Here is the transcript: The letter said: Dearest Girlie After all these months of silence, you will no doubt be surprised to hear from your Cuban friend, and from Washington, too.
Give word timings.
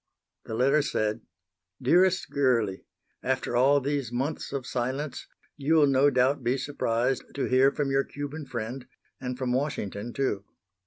The 0.45 0.55
letter 0.55 0.81
said: 0.81 1.21
Dearest 1.79 2.27
Girlie 2.31 2.87
After 3.21 3.55
all 3.55 3.79
these 3.79 4.11
months 4.11 4.51
of 4.51 4.65
silence, 4.65 5.27
you 5.57 5.75
will 5.75 5.85
no 5.85 6.09
doubt 6.09 6.43
be 6.43 6.57
surprised 6.57 7.21
to 7.35 7.45
hear 7.45 7.71
from 7.71 7.91
your 7.91 8.03
Cuban 8.03 8.47
friend, 8.47 8.87
and 9.19 9.37
from 9.37 9.53
Washington, 9.53 10.11
too. 10.11 10.43